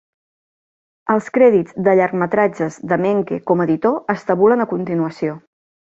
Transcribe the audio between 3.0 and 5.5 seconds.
Menke com a editor es tabulen a continuació.